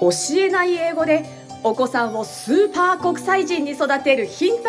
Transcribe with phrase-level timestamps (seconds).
[0.00, 1.24] 教えない英語で
[1.62, 4.62] お子さんをスーパー国際人に育てるヒント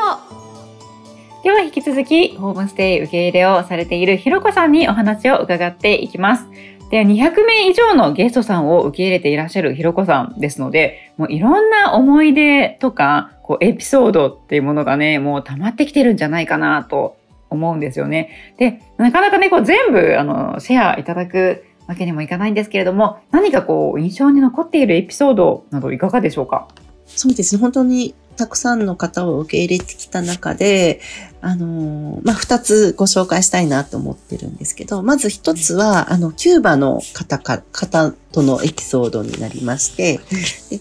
[1.44, 6.46] では引き続きホームステイ受け入れをされているひろこさんにお話を伺っていきます。
[6.90, 17.18] で、200名以上のゲストさんを受け入れていらっしゃるひろこさんですので、もういろんな思い出とか、こうエピソードっていうものがね、もう溜まってきてるんじゃないかなと
[17.50, 18.56] 思うんですよね。
[18.58, 26.68] で、なかなかね、こう全部、あの、シェアいただくわけにもいかないんですけれども、何かこう、印象に残っているエピソードなどいかがでしょうか？
[27.08, 27.62] そうですね。
[27.62, 31.00] 本当にたくさんの方を受け入れてきた中で、
[31.42, 40.20] あの、まあ、二つご紹介したいなと思ってるんですけど、まず一つは、あの、キューバの方か、方とのエピソードになりまして、
[40.68, 40.80] で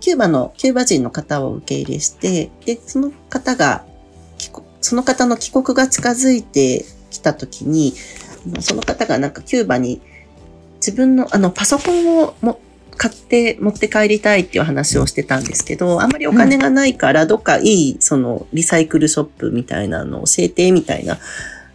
[0.00, 3.84] キューバの、キューバ人の方を受け入れして、で、その方が、
[4.80, 7.94] その方の帰国が近づいてきたときに、
[8.60, 10.02] その方がなんかキューバに
[10.84, 12.60] 自分のあのパソコンをも
[12.96, 21.18] 買って持って帰りたいっていう話をしてたんですけど、あんまりお金がないから、どっかいい、その、リサイクルショップみたいなのを教えて、みたいな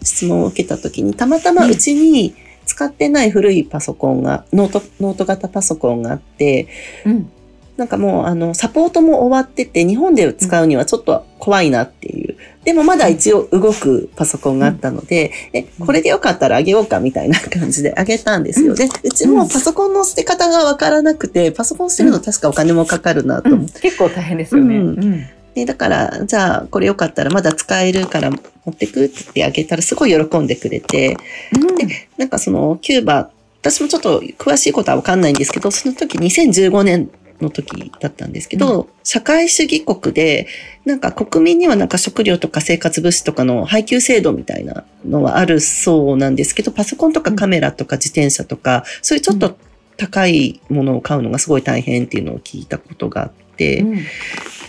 [0.04, 6.68] 質問を受けた時に、たまたまうちに使ってない古いパソコンが、ノート、ノート型パソコンがあって、
[7.06, 7.32] うん、
[7.80, 12.36] なんかもう、あの、サポートも終わってて、日本で使うにはちょっと怖いなっていう。
[12.66, 18.76] でもまだ一応動くパソコンがあったので、え、これでよかったらあげようかみたいな感じであげたんですよ。
[18.76, 23.80] で、うちもパソコンの捨て方がわからなくて、パソコン捨てるの確かお金もかかるなと思って。
[23.80, 24.76] 結構大変ですよね。
[24.76, 28.38] うんでだから、じゃあ、これよかったらまだ使えるから持
[28.70, 31.18] ってくって言ってあげたらすごい喜んでくれて、
[31.60, 37.10] うん、で、なんかその、キューバ、私もちょっと詳しいことはわかんないんですけど、その時2015年
[37.42, 40.48] の時だったんですけど、うん、社会主義国で、
[40.86, 49.58] なんか国民にはなんか食料とか生活物資とかの配給制度みたいなのはあるそうなんですけど、パソコンとかカメラとか自転車とか、そういうちょっと
[49.98, 54.02] 高いものを買うのがすごい大変っていうのを聞いたことがあって、うん、だ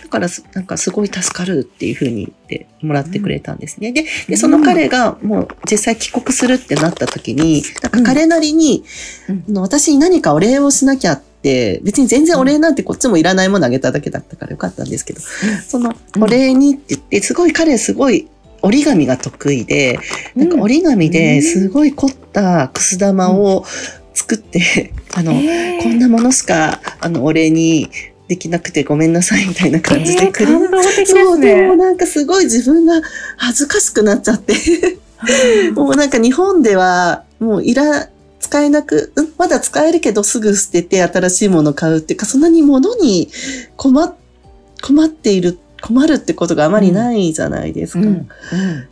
[0.09, 3.93] からなんかすごい助かるっていうふうに言ってもらってくれたんですね。
[3.93, 8.83] で、でその彼がもう実際帰国するってなった時に、なんか彼なりに、
[9.47, 15.21] うん、私に何かお礼をしなきゃって、別に全然お礼なんてこっちもいらないものあげただけだったからよかったんですけど、
[15.67, 18.27] そのお礼にって言って、すごい彼すごい
[18.61, 19.99] 折り紙が得意で、
[20.35, 23.65] なんか折り紙ですごい凝ったくす玉を
[24.13, 25.33] 作って、 あの、
[25.81, 27.89] こんなものしか、あの、お礼に
[28.27, 33.01] できなくてごめんなさいみたいな感じでくれ、えー、そう、でもなんかすごい自分が
[33.37, 34.53] 恥ずかしくなっちゃって
[35.75, 38.07] もうなんか日本ではもういら、
[38.51, 43.29] 使えなく、うん、まだ使えるけどすぐ捨てて新しいものを買うっていうか、そんなに物に
[43.77, 44.13] 困
[44.81, 47.99] 困っている、困るってことがあまりないじゃないですか。
[48.01, 48.27] うんうん、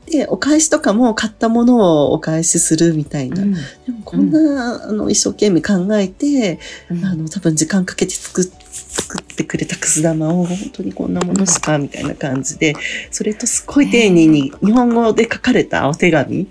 [0.06, 3.44] で、お返しとかも買ったものをお返しするみたいな。
[3.44, 3.48] で
[3.92, 6.59] もこんな、あの、一生懸命考えて、
[6.90, 12.75] あの、多分時間かけて作って、作ってくれたくす玉を本当にこんなものしかみたいな感じで、
[13.12, 16.46] それとすっごい丁寧に日本語で書かれたお手紙を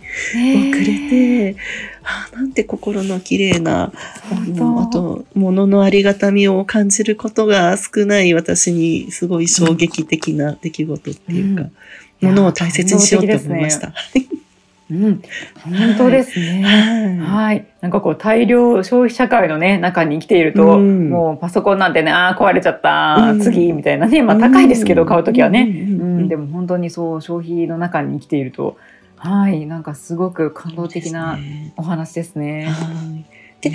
[0.72, 1.56] くれて、
[2.10, 3.92] あなんて心の綺麗な、
[4.32, 11.62] あの、あと、物のありがたみを感じることが少ない私にすごい衝撃的な出来事っていうか、
[12.22, 13.92] うん、物を大切にしようって思いました。
[14.90, 15.22] うん、
[15.64, 17.18] 本当ですね、はい。
[17.18, 17.66] はい。
[17.82, 24.22] なんかこう大量消費社会のね、中に生きていると、うん、もうパソコンなんてね、ああ、壊れちゃった、うん、次、みたいなね。
[24.22, 25.64] まあ高いですけど、買うときはね、う
[26.04, 26.28] ん。
[26.28, 28.78] でも本当にそう、消費の中に生きていると、
[29.18, 29.66] はい。
[29.66, 31.38] なんかすごく感動的な
[31.76, 32.66] お話ですね。
[32.66, 32.72] は
[33.16, 33.72] いで、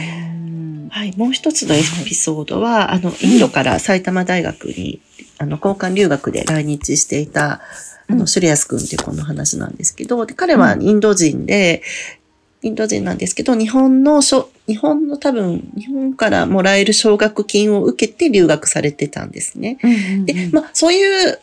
[0.89, 5.01] はい、もう一つのエピソードは、あの、インドから埼玉大学に、
[5.39, 7.61] あの、交換留学で来日していた、
[8.07, 11.81] あの、シュレアス君っていう子の話なんですけど、で、彼はインド人で、
[12.61, 19.77] インド人なんですけど、日本の日本の多分、日本からもらえる奨学金を受けて留学されてたんですね。
[20.25, 21.39] で、まあ、そういう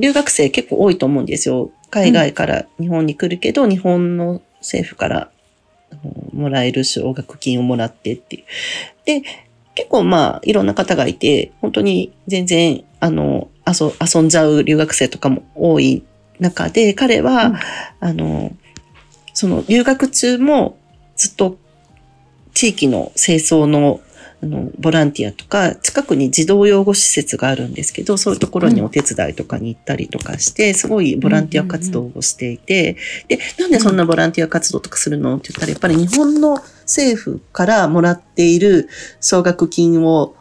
[0.00, 1.70] 留学生結構多いと思うんですよ。
[1.90, 5.30] 海外から日本に来るけど、日本の政府から
[6.32, 8.44] もらえる奨学金をもらってっていう。
[9.04, 9.22] で、
[9.74, 16.02] 結構まあ、いろんな方がいて、本当に全然、あの、遊遊んじゃう留学生とかも多い
[16.40, 17.56] 中で、彼は、うん、
[18.00, 18.52] あの、
[19.34, 20.76] その留学中も
[21.16, 21.58] ずっと
[22.54, 24.00] 地域の清掃の
[24.40, 32.96] あの、ボランティアとか、近くに児童養護施設があるんですけど、そういうところにお手伝いとかに行ったりとかして、すごいボランティア活動をしていて、
[33.26, 38.88] で、なんでそんなボランティア活動とかするのって言ったら、やっぱり日本の政府からもらっている
[39.20, 40.36] 奨学金を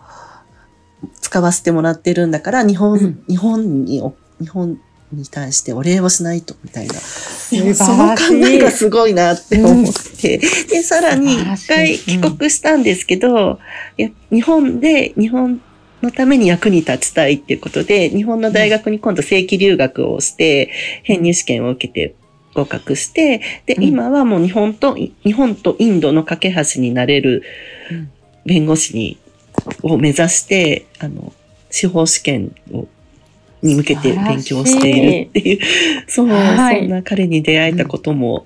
[1.21, 4.03] 使わせてもらってるんだから、日本、うん、日本に、
[4.39, 4.79] 日本
[5.11, 6.93] に対してお礼をしないと、みたいな。
[6.95, 7.55] そ
[7.95, 10.35] の考えがすごいなって思って。
[10.35, 13.59] うん、で、さらに一回帰国したんですけど、
[14.31, 15.61] 日本で、日本
[16.01, 20.69] のために役に立ちたいっていうことで、日本の大学に今度正規留学をして、
[21.03, 22.15] 編入試験を受けて
[22.53, 23.83] 合格して、で、うん。
[23.83, 27.43] 今はもう日本と、日本とインドの架け橋になれる
[27.91, 28.11] うん。
[28.45, 29.17] 弁護士に、
[29.83, 31.33] を目指して、あの、
[31.69, 32.87] 司法試験を、
[33.67, 35.59] に向けて勉強しているっていう、
[36.09, 38.45] そう、はいそんな彼に出会えたことも、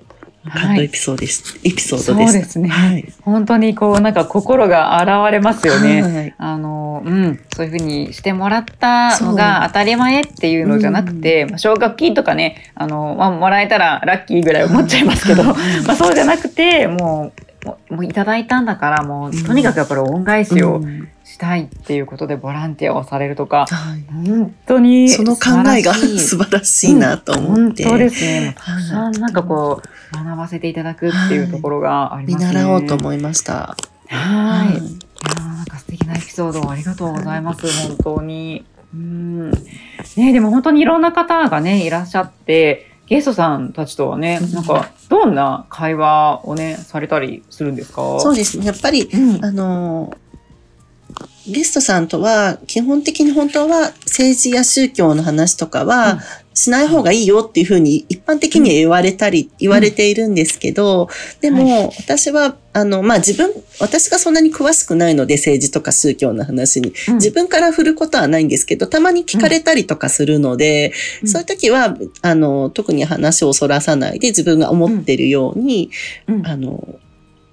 [0.50, 1.58] 感動エピソードでした。
[1.62, 2.32] エピソードでした。
[2.32, 3.12] そうですねはい。
[3.22, 6.02] 本当にこうなんか心が現れますよね。
[6.02, 15.54] はいあの、うん、そういうふうにしてもらったのが当たり前っていうのじゃなくて、まあ奨学金とかね、あの、まあ、もらえたらラッキーぐらい思っちゃいますけど、ま
[15.88, 27.84] あそうじゃなくて、もう、もういただいたんだから、もう、とにかくやっぱり恩返しをうんしたいっていうことでボランティアをされるとか、はい本当にその考えが素晴らしい なと思って。
[27.84, 28.54] 本当ですね。
[28.56, 32.52] たくさんなんかこう、学ばせていただくっていうところがあり見ますね。
[32.54, 33.76] 習おうと思いました。
[34.08, 34.72] はい。
[34.72, 38.64] いやーなんか素敵なエピソードをありがとうございます、本当に。
[38.94, 39.50] うん。
[39.50, 48.18] ねでも本当にいろんな方がね、いらっしゃって、ゲストさんたちとはね、うんなんか、どんな会話をね、されたりするんですか？
[48.20, 48.64] そうですね。
[48.64, 49.44] やっぱり、うん。
[49.44, 50.16] あの、
[51.46, 56.20] ゲストさんとは、基本的に本当は政治や宗教の話とかうんは、
[56.54, 61.08] しない方がいいよっていうふうに一般的には言われたり、言われているんですけど、
[61.40, 67.14] でも、私は、あの、まあ、自分、私がそんなに詳しくないので、政治とか宗教の話に、うん。
[67.16, 71.28] 自分から振ることはないんですけど、たまに聞かれたりとかするので、うん。
[71.28, 75.90] そういう時は、あの、特に話をそらさないで自分が思ってるように、
[76.26, 76.46] うん。
[76.46, 76.98] あの、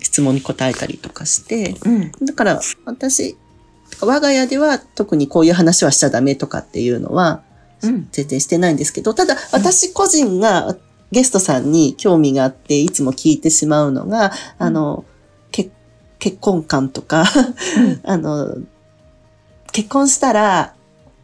[0.01, 2.11] 質問に答えたりとかして、うん。
[2.25, 3.35] だから私、
[4.01, 7.48] 我が家では特にこういう話はしちゃダメとかっていうのはうん。
[7.81, 10.75] 全然してないんですけど、ただ私個人が
[11.11, 15.05] ゲストさんに興味があっていつも聞いてしまうのが、あの、
[15.51, 15.71] 結
[16.19, 17.25] 結婚観とか、
[18.03, 18.57] あの、
[19.71, 20.73] 結婚したら、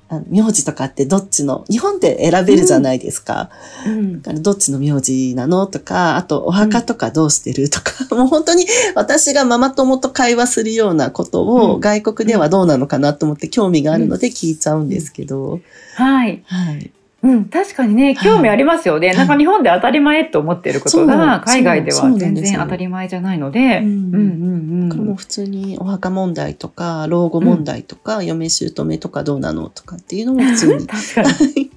[0.07, 3.50] あの名字とかってどっちの、日本で選べるじゃないですか。
[3.88, 4.22] うん。
[4.22, 15.60] だからどっちの名字なのとか、あとお墓とかどうしてるとか、もう本当に私がママ友と会話するようなことうんを外国ではどうなのかなと思って興味があるので聞いちゃうんですけど、
[15.96, 16.44] はい。
[16.46, 16.92] はい。
[17.25, 19.07] うん、確かにね、興味ありますよね。
[19.07, 31.22] はいなんか日本で当たり前と思っていることが、海外では全然当たり前じゃないので、うんう普通にお墓問題とか、老後問題とか、嫁姑とかどうなのとかっていうのも普通に、 確か
[31.56, 31.72] に。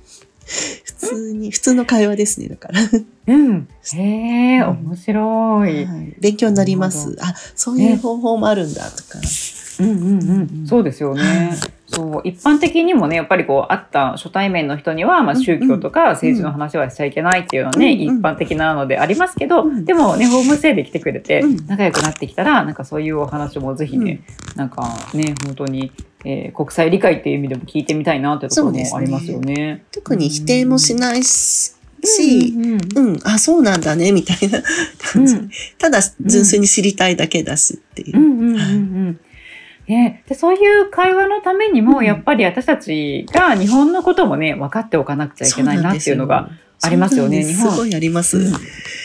[0.85, 2.81] 普通に、普通の会話ですね、だから。
[3.29, 3.69] うん。
[3.95, 5.85] へえ、うん面白い。
[5.85, 7.17] はい勉強になります。
[7.21, 9.19] あ、そういう方法もあるんだとか。
[9.81, 10.67] うんうんうん。
[10.67, 11.53] そうですよね。
[11.91, 19.85] そう、一般的にもね、やっぱりこう、会った初対面の人には、まあうん宗教とか政治の話はしちゃいけないっていうのはね、一般的なのでありますけど、うん。
[19.87, 24.21] でもね、ホームステイで来てくれてうん、仲良くなってきたら、なんかそういうお話もぜひね、
[24.55, 24.83] なんか
[25.15, 25.91] ね、本当に、
[26.25, 29.85] えー国際理解っていう意味でも聞いてみたいなってところもありますよね。
[29.93, 31.73] 特に否定もしないし、
[32.95, 34.63] うんあ、そうなんだね、みたいな
[35.13, 35.35] 感じ。
[35.35, 35.51] うん。
[35.79, 39.19] ただ、純粋に知りたいだけだしっていう
[39.89, 42.05] ね、でそういう会話のためにも、うん。
[42.05, 46.51] やっぱり私たちが日本のこともね分かっておかなくちゃいけないなっていうのが
[46.83, 47.71] ありますよね日本。
[47.71, 48.37] すすごいあります。
[48.37, 48.53] うん。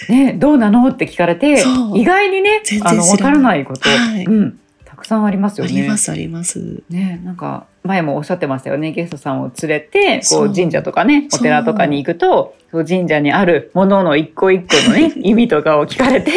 [0.10, 1.64] ね、どうなのって聞かれて
[1.96, 4.26] 意外にねあの分からないこと、はい。
[4.26, 5.72] うん、たくさんありますよね。
[5.72, 6.84] あります、あります。
[6.90, 8.92] ね、なんか前もおっしゃってましたよね。
[8.92, 10.50] ゲストさんを連れてこそう。
[10.50, 16.32] う神社とかねお寺とかに行くとそう神社にあるものの一個一個のね 意味とかを聞かれて。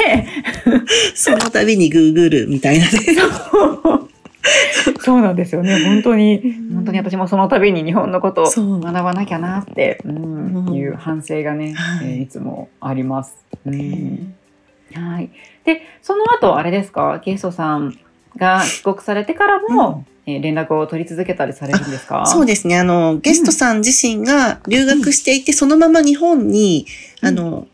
[1.16, 2.90] その度にグーグルみたいなね。
[2.90, 4.05] そう
[5.22, 5.78] なんですよね。
[5.84, 6.40] 本当に。
[6.74, 8.80] 本当に私もその度に日本のことをそう。
[8.80, 10.74] 学ばなきゃなって、うんうん。
[10.74, 12.06] いう反省がね、はい。
[12.06, 13.36] えーいつもあります。
[13.66, 14.34] うん。
[14.94, 15.30] はい、
[15.64, 17.20] でその後あれですか？
[17.24, 17.98] ゲストさん
[18.36, 22.24] が帰国されてからも、えー連絡を取り続けたりされるんですか？
[22.26, 22.78] そうですね。
[22.78, 26.86] あの、ゲストさん自身が留学していて、そのまま日本に、
[27.22, 27.28] うん。
[27.28, 27.66] あの、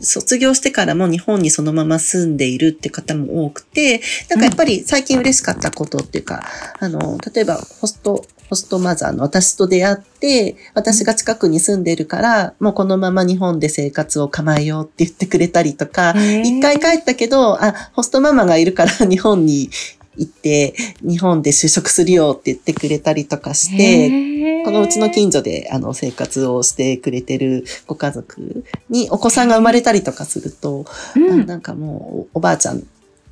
[0.00, 6.44] 卒業してからも日本にそのまま住んでいるって方も多くて、なんかやっぱり最近嬉しかったことっていうか、
[6.78, 16.14] あの、例えばホスト、ホストマザーの私と出会って、私が近くに住んでるから、もうこのまま日本で生活を構えようって言ってくれたりとか、
[16.44, 19.70] 一回帰ったけど、あ、ホストママがいるから日本に
[20.16, 24.35] 行って、日本で就職するよって言ってくれたりとかして、
[24.66, 32.82] このうちの近所であの生活をしてくれてるご家族にお子さんが生まれたりとかすると、うんあなんかもうおばあちゃん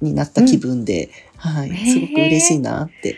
[0.00, 3.16] になった気分で、はい、へーすごく嬉しいなって。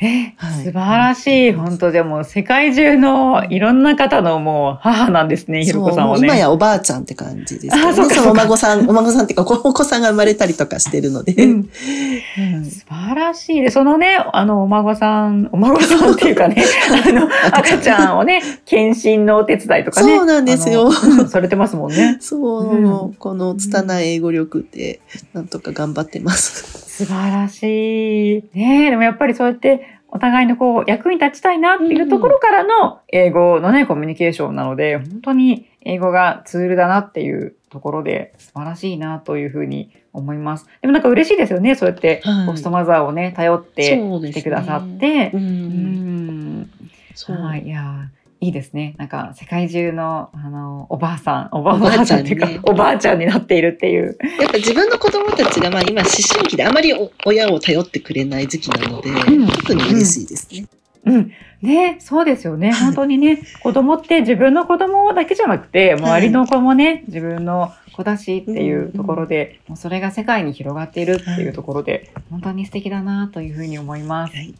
[0.00, 1.52] え、はい素晴らしい。
[1.52, 6.22] 本当でも世界中のいろんな方のもう母なんですね、ひろこさんはね。
[6.22, 7.82] う今やおばあちゃんって感じですけどね。
[7.82, 11.32] あそうかそのお孫さん、お孫さんっていうか、お子さんが生まれたりとかしてるので。
[11.32, 16.62] うんはい素晴らしいで、そのね、あの、お孫さん、お孫さんっていうかね、
[17.06, 20.16] あの、赤ちゃんをね、検診のお手伝いとかね。
[20.16, 20.92] そうなんですよ
[21.28, 22.18] されてますもんね。
[22.20, 25.00] そう、うんこの拙い英語力で、
[25.32, 26.87] なんとか頑張ってます。
[27.04, 28.44] 素晴らしい。
[28.54, 40.66] ねえでもやっぱりそうやって、お互いのこう、役に立ちたいなっていうところからの英語のね、コミュニケーションなので、本当に英語がツールだなっていうところで、素晴らしいなというふうに思います。
[40.80, 43.98] でもなんか嬉しいですよね、そうやって、はいホストマザーをね、頼って
[44.32, 45.36] 来てくださって、う。
[45.36, 46.70] うんん。
[47.14, 47.36] そう。
[47.36, 48.94] はい、いやーいいですね。
[48.98, 54.16] なんか世界中のあのおばあさん、おばあちゃんっていうか、おばあちゃんになっているっていう。
[54.40, 60.66] やっぱ自分の子供たちが、まあ今思春期であまりお親を頼ってくれない時期なので、ん特に嬉しいですね。
[61.06, 62.70] うん、ね、そうですよね。
[62.70, 74.36] はい本当にね、子供って自分の子供だけじゃなくて、周りの子もね、自分の子だしっていうところで、もうそれが世界に広がっているっていうところで、本当に素敵だなというふうに思います。
[74.36, 74.54] はい。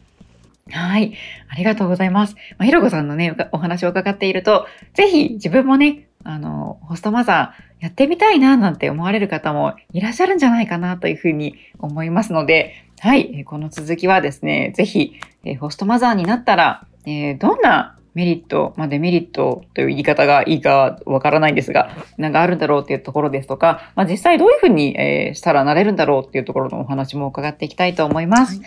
[0.71, 1.13] はい。
[1.49, 2.35] ありがとうございます。
[2.57, 13.43] まあ、ひろこさんのね、お話を伺っていると、ぜひ自分もね、あの、ホストマザーやってみたいななんて思われる方もいらっしゃるんじゃないかなというふうに思いますので、はい。
[13.45, 15.13] この続きはですね、ぜひ、
[15.45, 28.61] えホストマザーになったら、えーどんなメリット、まあ、デメリットという言い方がいいかわからないんですが、なんかあるんだろうっていうところですとか、まあ、実際どういうふうに、えーしたらなれるんだろうっていうところのお話も伺っていきたいと思います。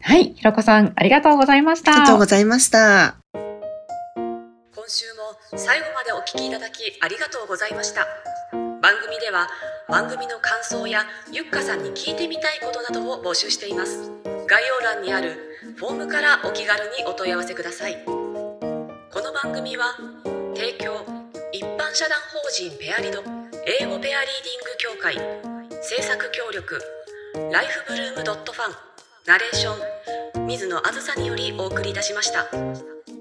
[0.00, 0.32] はい。
[0.34, 1.92] ひろこさん、ありがとうございました。
[1.92, 3.16] ありがとうございました。
[3.32, 5.28] 今週も
[5.58, 8.06] 最後までお聞きいただきありがとうございました
[8.80, 9.48] 番組では
[9.88, 14.10] 番組の感想やゆっかさんに聞いてみたいことなどを募集しています
[14.46, 15.36] 概要欄にある
[15.76, 18.10] フォームからお気軽にお問い合わせくださいこ
[19.14, 19.94] の番組は
[20.54, 21.04] 提供
[21.52, 23.22] 一般社団法人ペアリド
[23.80, 25.16] 英語ペアリーディング協会
[25.82, 26.80] 制作協力
[27.52, 28.97] ライフブルームドットファン
[29.28, 32.46] ナレーション水野あずさによりお送りいたしました。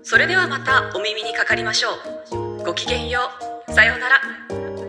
[0.03, 1.89] それではまたお耳にかかりましょ
[2.31, 2.63] う。
[2.63, 3.19] ごきげんよ
[3.67, 3.73] う。
[3.73, 4.86] さようなら。